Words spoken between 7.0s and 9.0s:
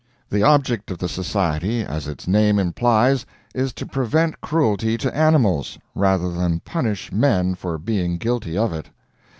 men for being guilty of it.